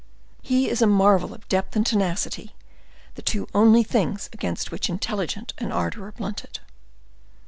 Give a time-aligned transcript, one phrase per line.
[0.41, 2.55] He is a marvel of depth and tenacity,
[3.13, 6.59] the two only things against which intelligence and ardor are blunted.